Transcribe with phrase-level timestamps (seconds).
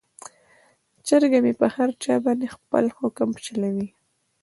[1.07, 3.87] چرګه مې په هر چا باندې خپل حکم چلوي.